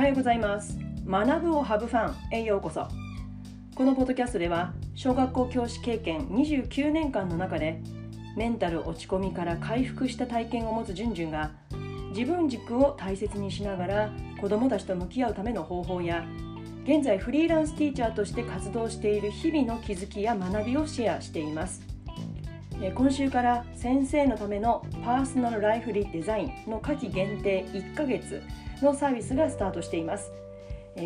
[0.00, 0.78] はようございます。
[1.06, 2.88] 学ぶをハブファンへようこそ。
[3.74, 7.82] このポッドキャストでは小学校教師経験29年間の中で
[8.34, 11.50] メンタル落ち込みから回復した体験を持つじゅんじゅんが
[12.16, 14.10] 自分軸を大切にしながら
[14.40, 16.24] 子どもたちと向き合うための方法や
[16.84, 21.82] 現在フリーランスティーチャーとして活動している日々の気づきや学びをシェアしています。
[22.94, 28.42] 今週から先生のためのパーソナルライフリデザインの夏季限定1ヶ月
[28.82, 30.32] のサービスがスタートしています。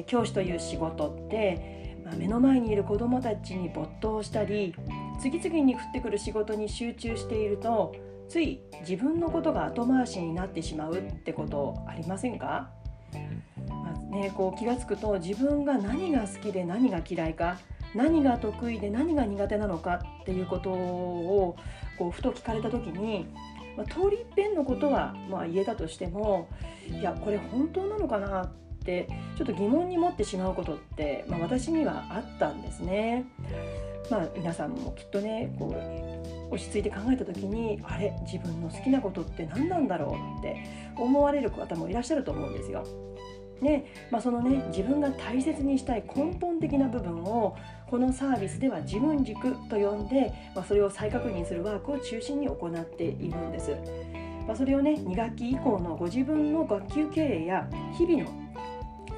[0.06, 4.74] 教師という仕事って目の前にいる子どもたちに没頭したり
[5.20, 7.94] 次々に降ってくる仕事に集中していると
[8.28, 12.70] つい自分のことが後回しになってしまうってことありませんか、
[13.68, 17.58] まあね、こう気が付くと自分が何が好きで何が嫌いか
[17.94, 21.56] 何が得意で何が苦手なのかっていうことを
[21.98, 23.26] こうふと聞かれた時に、
[23.76, 26.48] まあ、通り一遍のことはまあ言えたとしても
[26.88, 28.52] いやこれ本当なのかなっ
[28.84, 33.24] てちょっと疑問に持ってしまうことって、まあ、私にはあったんですね。
[34.10, 35.74] まあ、皆さんもきっとねこ
[36.50, 40.62] う落ち着いて考えた時にあれ自分の好きなことって何なんだろうって
[40.96, 42.84] 思われる方もいらっしゃると思うんですよ。
[43.62, 47.56] で、まあ、そのね自分が大切にしたい根本的な部分を
[47.88, 53.76] このサービスでは自分軸と呼んで、まあ、それを再確認するワークを中心に行っているんです。
[54.46, 58.44] まあ、それをね2学期以降のご自分の学級経営や日々の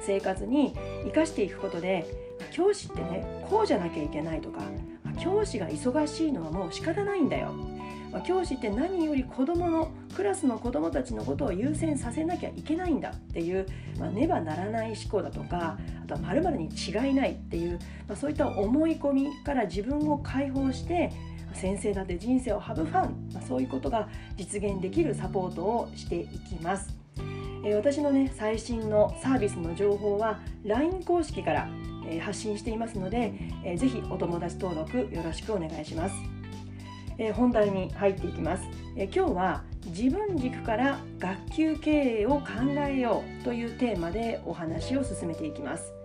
[0.01, 2.05] 生活に生かしていくことで
[2.51, 4.61] 教師ってねこうじゃなきゃいけないとか
[5.19, 7.53] 教師が忙しいのはもう仕方ないんだよ、
[8.25, 13.65] 教師って何より子どものクラスの子どもたちのことを優先させなきゃいけないんだっていう、
[13.99, 21.11] まあ、ねばならない思考だとかあとはまるに違いないっていう、まあ、そういった思い込みから自分を解放して
[21.53, 26.95] 先生だって人生をハブファン、まあ、そういうことが実現できるサポートをしていきます。
[27.65, 31.69] えー、私のね最新のサービスの情報は LINE 公式から、
[32.07, 33.33] えー、発信していますので、
[33.63, 36.15] えー、ぜひお友達登録よろしくお願いします。
[37.17, 38.63] えー、本題に入っていきます、
[38.95, 42.45] えー、今日は自分軸から学級経営を考
[42.87, 45.97] えようというテーマでお話を進めていきます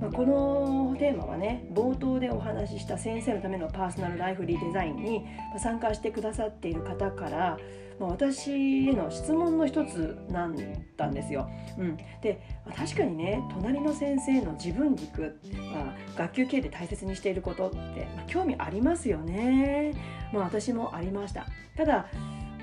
[0.00, 5.26] まあ、このテーマはね冒頭でお話しした先生のためのパーソナルライフリーデザインに
[5.58, 7.58] 参加してくださっている方から、
[7.98, 10.56] まあ、私への質問の一つなん
[10.96, 11.48] だんですよ。
[11.78, 12.40] うん、で
[12.76, 15.38] 確かにね隣の先生の自分軸、
[15.72, 17.76] まあ、学級経営で大切にしていることって、
[18.16, 19.94] まあ、興味ありますよね。
[20.32, 21.46] まあ、私もありました。
[21.76, 22.06] ただ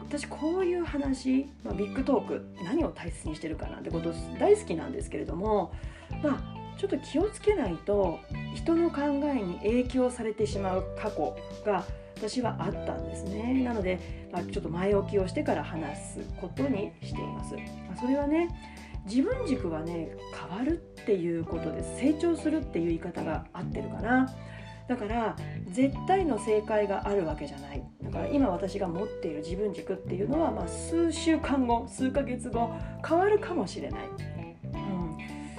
[0.08, 5.74] 私こういう話、まあ、ビッグトーク何を大切にしてるかなんてこと大好きなんですけれども
[6.24, 8.20] まあちょっと気をつけないと
[8.56, 11.36] 人の考えに影響されてしまう過去
[11.66, 11.84] が
[12.16, 13.62] 私はあったんですね。
[13.64, 17.62] なので、まあ、ちょっと前置きをしてから話すことにしています、ま
[17.94, 18.50] あ、それはね
[19.06, 20.16] 自分軸はね
[20.50, 24.34] 変わるっていうことです成長するっていう言い方が合ってるかな。
[24.88, 25.36] だから
[25.70, 27.84] 絶対の正解があるわけじゃない。
[28.18, 32.72] から今私が持っている自分軸っていうのは、まあ、数週間後数ヶ月後
[33.08, 34.02] 変わるかもしれない。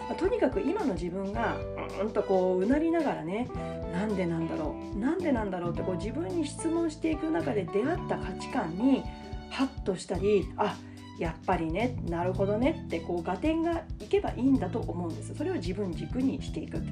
[0.09, 1.59] まあ、とにかく今の自分が
[2.01, 3.47] うんとこううなりながらね
[3.93, 9.03] なんでなんだろうなんでなんだろうってこう自分に質問していく中で出会った価値観に
[9.51, 10.79] ハッとしたりあ
[11.19, 15.35] やっぱりねなるほどねってこう合点がいけばいいんだと思うんです。
[15.35, 16.83] それを自分軸にしていく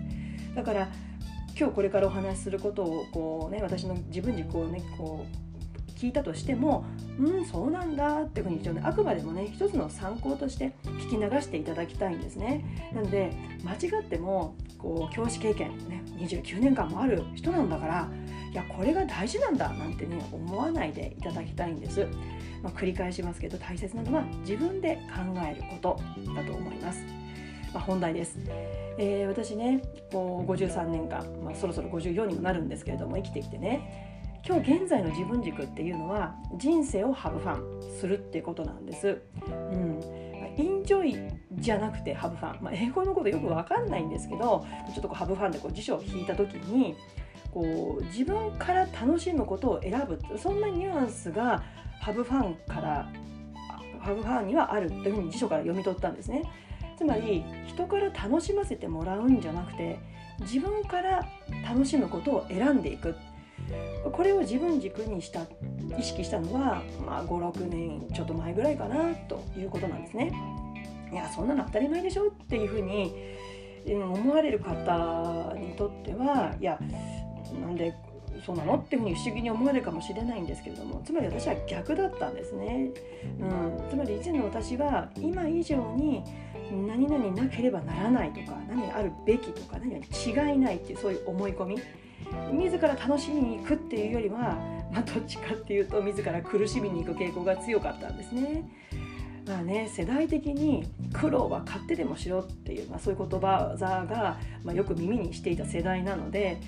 [0.55, 0.89] だから
[1.59, 5.46] 今日これからお話しすることをこうね私の自分軸をねこう
[5.97, 6.85] 聞いたとしても
[7.19, 12.93] うんそうなんだっていうふうに一応ねあくまでもね一つの参考として聞き流していただきたいんですね。
[12.95, 13.33] なので
[13.65, 18.11] 間違ってもこう教師経験ね29年間もある人なんだから
[18.53, 22.07] いやこれが大事なんだなんてね思わないでいただきたいんです、
[22.63, 26.01] まあ、繰り返しますけど大切なのは自分で考えること
[26.35, 27.05] だと思います。
[27.75, 28.39] まあ、本題です、
[28.97, 34.16] えー、私ねこう53年間、まあ、そろそろ54にもなるんですけれども生きてきてね
[34.49, 39.21] 今日現在の自分軸っていうのは人生を have fun するっていうことなんです。
[39.49, 40.01] うん、
[40.57, 41.19] インジョイ
[41.55, 46.95] じゃなくて have fun、まあ、英語のことよく分かんないんですけどちょっとこう have fun でこう辞書を引いた時に
[47.53, 51.65] こう自分から楽しむことを選ぶそんなニュアンスが
[52.01, 53.11] have fun から
[53.99, 56.45] have fun にはあるというふうに辞書から読み取ったんですね。
[56.97, 59.99] つまり人から楽しませてもらうんじゃなくて
[60.41, 61.27] 自分から
[61.69, 63.17] 楽しむことを選んでいく
[64.13, 65.43] これを自分軸にした
[65.99, 70.33] 意識したのは、まあ、56年ちょっと前ぐらいかなということなんですね。
[71.13, 73.15] いやそんなの当たり前でしょっていうふうに
[73.95, 76.79] 思われる方にとってはいや
[77.61, 77.95] なんで
[78.45, 82.91] そうなのっていうふうに不思議に思われるかもしれないんですけれどもつまり私は逆だったんですね、
[83.41, 86.23] うん、つまり以前の私は今以上に
[86.71, 91.79] 何々なければならないとか何々あるべきとか何々違いないっていうそういう思い込み
[92.53, 94.59] 自ら楽しみに行くっていうよりは、
[94.93, 98.69] まあ、どっちかっていうと自ら苦しみに行く傾向が強かったんですね。
[99.47, 106.59] まあね、世代的に苦労は買ってでもしろっていう、まあ、そういう言葉が、まあ、よく耳にしていた世代なので、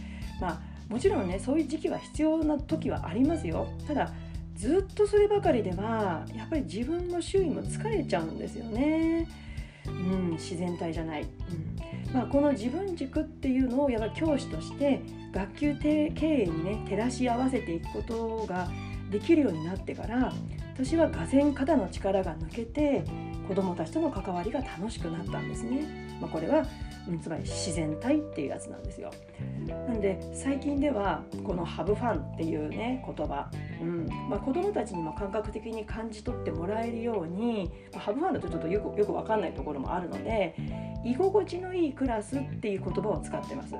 [0.40, 4.12] まあ、もちろんねそういう時期は必要な時はありますよただ
[4.54, 9.28] ずっとそればかりではやっぱり自分の周囲も疲れちゃうんですよね。
[9.88, 11.78] うん、自然体じゃない、うん
[12.12, 15.02] まあ、この自分軸っていうのをやっぱ教師として
[15.32, 18.68] 学級経営にね照らし合わせていくことが
[19.10, 20.32] できるようになってから
[20.74, 23.04] 私はがぜ肩の力が抜けて
[23.46, 26.07] 子どもたちとの関わりが楽しくなったんですね。
[26.20, 26.64] まあ、これは
[27.08, 29.10] うん、つまり自然体っていうやつなんですよ。
[29.66, 33.50] なんで最近ではこのハブファンっていうね言葉、
[33.80, 40.54] うんまあ、子どもたちにも感覚的に感じ取ってもらえるように、まあ、ハブファンだとちょっとよくよく分かんないところもあるので
[41.04, 43.74] 居心地のいいクラスっていう言葉を使ってます。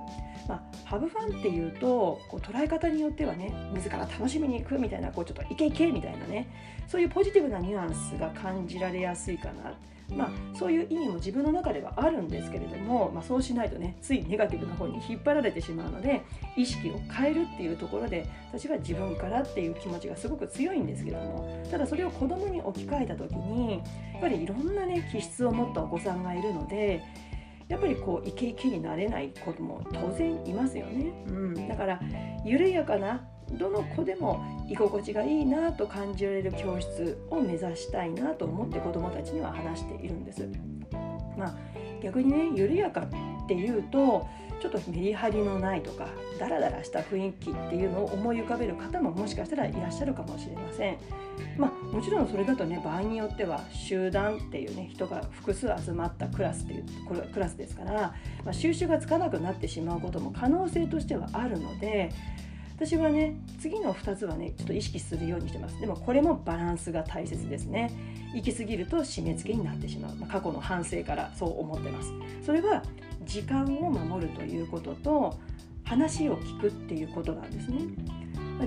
[0.48, 6.48] まあ、ハブファンっていうとこう捉え方によってはね自ら楽しみに行くみたいなこうちょっとイケイケみたいなね
[6.86, 9.74] そういうポジティブなニュアンスが感じられやすいかな。
[10.16, 16.22] まあ、そういう意味も自分の中ではあるんですけれども、まあ、そうしないとねついネガティブな方に引っ張られてしまうので
[16.56, 23.82] 意識を変えるっていうところで私は自分からっていう気持ちがすごく強いんですけどもただそれを子供に置き換えた時に
[24.12, 27.02] やっぱりいろんなね気質を持ったお子さんがいるので
[27.68, 32.00] やっぱりこうイケイケになれない子も当然いますよね、うん、だから
[32.44, 40.48] 緩やかなどの子でも居心地がいいなと感じられる教室を目指したいなと思って子どもたちには話しているんです。
[41.36, 41.54] まあ、
[42.02, 43.02] 逆にね緩やか
[43.44, 44.26] っていうと
[44.60, 46.08] ちょっとメリハリのないとか
[46.38, 50.98] ダラダラした雰囲気っていうのを思い浮かべる方ももしかしたらいらっしゃるかもしれません。
[51.56, 57.92] まあ、もちろんそれだとね場合によっては集団っていうね人が複数集まったクラスっていうこれクラスですから、
[58.44, 62.10] まあ、収集がつかなくなってしまうことも可能性としてはあるので
[62.78, 65.80] 私はね次の2つはねちょっと意識するようにしてます。
[65.80, 67.90] でもこれもバランスが大切ですね。
[68.34, 72.12] 行き過ぎると締め付けになってしまう、まあ、過去の反省からそう思ってます。
[72.46, 72.84] それは
[73.24, 75.36] 時間を守るということと
[75.84, 77.80] 話を聞くっていうことなんですね。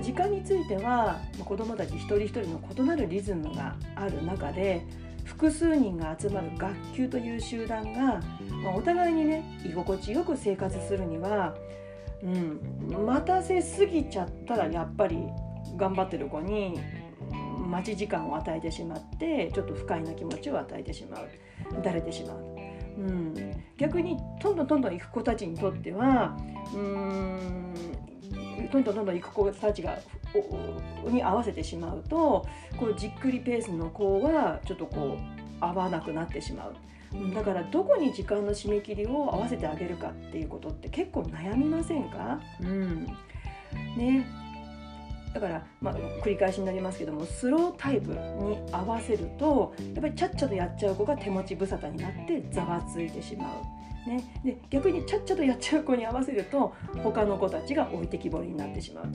[0.02, 4.86] 時間については子どもたち一人一人の異なるリズムがある中で
[5.24, 8.20] 複数人が集まる学級という集団が、
[8.74, 11.54] お互いにね居心地よく生活するには
[12.22, 15.18] うん、待たせすぎちゃったらやっぱり
[15.76, 16.78] 頑張ってる子に
[17.68, 21.28] 待ち時間を与えてしまってちょっと不快な気持ちを与えてしまう。
[21.82, 22.36] だれてしまう、
[22.98, 23.34] うん、
[23.78, 26.36] 逆にどんどんどんどん行く子たちにとっては
[26.74, 27.74] うん。
[28.70, 29.98] どんどんどんどん行く子たちが
[31.06, 32.46] に合わせてしまうと
[32.78, 36.74] こうじっくりペースの子はちょっとこう合わなくなってしまう。
[37.34, 43.06] だからどこに時間の締め切りを合わせてあげるかっていうことって結構悩みませんか、うん。
[43.96, 44.26] ね、
[45.34, 53.81] だから、まあ、繰り返しになりますけどもスロータイプに合わせるとやっぱりちゃっちゃとやっちゃう子が手持ち無沙汰になってざわついてしまう。
[54.06, 59.06] ね、で逆にちゃっちゃとやっちゃう子に合わせると他の子たちが置いてきぼりになってしまう。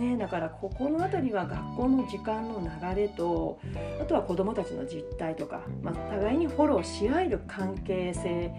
[0.00, 3.58] ね、だからここの辺りは学校の時間の流れと
[4.00, 8.50] あとは子どもたちの実態とか、まあ、互いにフォローし合える関係性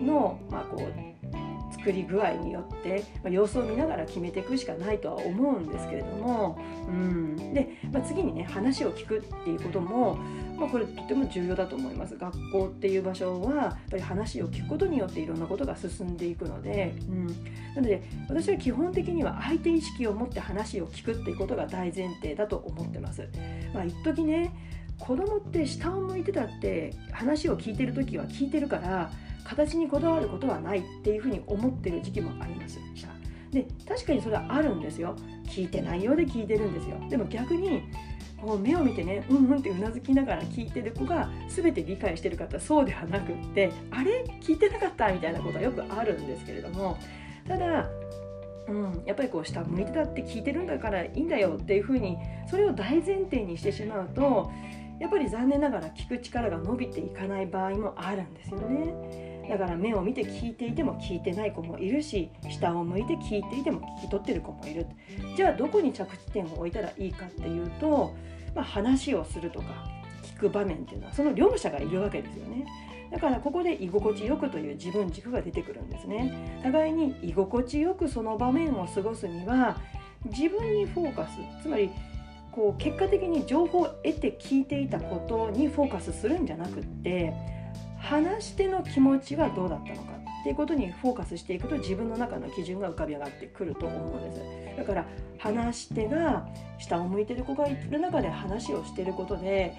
[0.00, 6.58] の、まあ、こう作り具合によって、まあ、様子を見ながら決めていくしかないとは思うんですけれども、
[6.88, 10.18] うん、で、まあ、次にね話を聞くっていうことも
[10.60, 12.18] まあ、これとても重要だと思います。
[12.18, 17.32] 学校っていう場所はやっぱり話を聞くことによっていろんなことが進んでいくので、うん、な
[17.76, 23.26] ので私は基本的には相手意識を持って話を聞くっていうことが大前提だと思ってます。
[23.72, 24.52] まあ、一時ね
[24.98, 29.10] 子供って下を向いてたって話を聞いてる時は聞いてるから
[29.44, 32.78] 形にこだわることはないっていうふうに思ってる時期もあります
[33.50, 35.16] で確かにそれはあるんですよ。
[35.46, 36.96] 聞いてないようで聞いてるんですよ。
[37.08, 37.82] でも逆に
[38.40, 44.24] こう目を見てねうんうんってうなずきながら聞いてる子が全て理解してる方そうではなくってあれ？
[44.40, 46.96] 聞いてなかったみたいなことはよくあるんですけれども。
[47.48, 47.88] ただ
[48.68, 52.16] うん、やっぱりこう下向いてたって聞いてるんだからいいんだよっていうふうに
[52.48, 54.52] それを大前提にしてしまうと
[55.00, 64.86] やっぱり残念ながら聞く力が伸びていかない場合もあるんですよねだから目を見て聞いていても聞いてない子もいるし下を向いて聞いていても聞き取ってる子もいる
[65.36, 68.14] じゃあどこに着地点を置いたらいいかっていうと
[68.54, 69.66] まあ、話をするとか
[70.22, 72.66] 聞く場面っていうのはその両者がいるわけですよね。
[73.10, 76.60] だからここで居心地よくという自分軸が出てくるんですね。
[76.62, 79.76] 互いに居心地よくその場面を過ごすには
[80.26, 81.30] 自分にフォーカス
[81.62, 81.90] つまり
[82.52, 87.32] こう結果的に情報を得て聞いていたことにフォーカスするんじゃなくって
[87.98, 94.40] 話し手の気持ちはどうだったのかっていうことにフォーカスしていくと自分の中の基準が浮かび上がってくると思うんです。
[94.78, 95.06] だから
[95.38, 99.74] 話し手が下を向いてる子がいる中で話をしてることで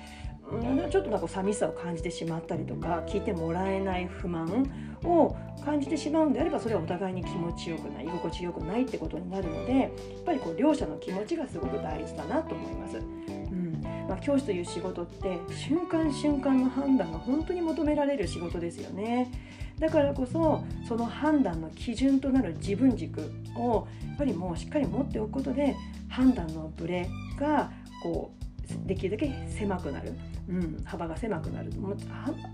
[0.89, 4.69] ちょっとなんか寂しさを感じてしまったりとか聞いてもらえない不満
[5.03, 9.91] を感じてしまうんであればそれはお互いに気持ちよくない居心地よくないってことになるのでやっ
[10.25, 12.97] ぱりこう両者の気持ちがすごく大事だなと思います。
[12.97, 19.31] うんまあ、教師という仕事って瞬間瞬間の判断が本当に求められる仕事ですよね。
[19.79, 25.75] だからこそその判断の基準となる自分軸をやっぱりもうしっかり持っておくことで
[26.07, 27.71] 判断のブレが
[28.03, 28.41] こう
[28.85, 30.13] できるだけ狭くなる
[30.49, 31.71] うん、幅が狭くなる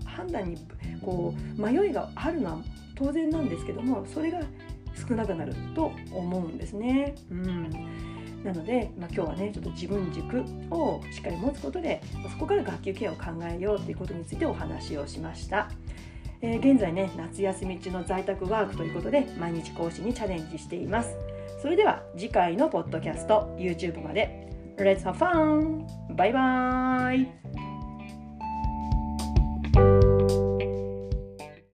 [0.04, 0.56] 判断に
[1.02, 2.58] こう迷いがあるのは
[2.94, 4.40] 当然なんですけどもそれが
[5.08, 7.14] 少なくなると思うんですね。
[7.30, 7.70] うん
[8.44, 12.00] なので、まあ、今日はねちょっと自分軸をしっかり持つことで
[12.30, 15.68] そこから学級ケアを考えようということについてお話をしました。
[16.40, 21.16] えー、現在ね夏休み中の在宅ワークということで毎日講師にチャレンジしています。
[21.60, 24.47] それでは次回のポッドキャスト YouTube まで
[24.78, 25.84] Let's have fun!
[26.14, 27.67] バイバイ